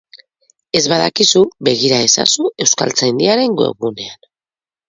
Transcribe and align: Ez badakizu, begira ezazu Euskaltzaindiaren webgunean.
Ez 0.77 0.81
badakizu, 0.93 1.43
begira 1.69 2.01
ezazu 2.07 2.49
Euskaltzaindiaren 2.67 3.55
webgunean. 3.63 4.31